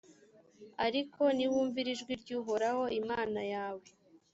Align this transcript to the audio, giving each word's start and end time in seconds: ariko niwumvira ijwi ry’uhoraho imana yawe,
ariko 0.85 1.21
niwumvira 1.35 1.87
ijwi 1.95 2.13
ry’uhoraho 2.21 2.83
imana 3.01 3.41
yawe, 3.53 3.87